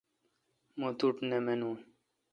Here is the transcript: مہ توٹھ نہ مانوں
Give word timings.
مہ 0.79 0.87
توٹھ 0.99 1.19
نہ 1.29 1.37
مانوں 1.45 1.75